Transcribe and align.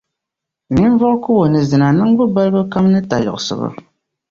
ninvuɣukubo 0.73 1.43
ni 1.51 1.59
zina 1.69 1.87
niŋbu 1.97 2.23
balibu 2.33 2.61
kam 2.71 2.85
ni 2.93 2.99
tayiɣisigu. 3.09 3.67